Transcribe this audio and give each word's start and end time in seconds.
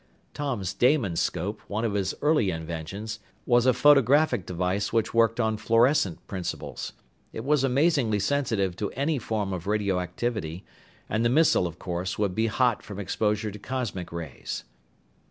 Tom's 0.33 0.73
Damonscope, 0.73 1.59
one 1.67 1.85
of 1.85 1.93
his 1.93 2.15
early 2.23 2.49
inventions, 2.49 3.19
was 3.45 3.67
a 3.67 3.71
photographic 3.71 4.47
device 4.47 4.91
which 4.91 5.13
worked 5.13 5.39
on 5.39 5.57
fluorescent 5.57 6.25
principles. 6.25 6.93
It 7.33 7.45
was 7.45 7.63
amazingly 7.63 8.17
sensitive 8.19 8.75
to 8.77 8.89
any 8.93 9.19
form 9.19 9.53
of 9.53 9.67
radioactivity 9.67 10.65
and 11.07 11.23
the 11.23 11.29
missile, 11.29 11.67
of 11.67 11.77
course, 11.77 12.17
would 12.17 12.33
be 12.33 12.47
"hot" 12.47 12.81
from 12.81 12.97
exposure 12.99 13.51
to 13.51 13.59
cosmic 13.59 14.11
rays. 14.11 14.63